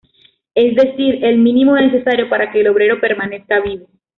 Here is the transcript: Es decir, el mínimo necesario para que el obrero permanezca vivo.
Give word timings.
Es 0.55 0.75
decir, 0.75 1.23
el 1.23 1.37
mínimo 1.37 1.75
necesario 1.75 2.27
para 2.27 2.49
que 2.51 2.61
el 2.61 2.69
obrero 2.69 2.99
permanezca 2.99 3.59
vivo. 3.59 3.85